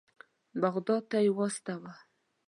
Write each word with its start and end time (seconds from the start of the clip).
بغداد 0.61 1.03
ته 1.11 1.17
یې 1.23 1.31
واستاوه. 1.37 1.93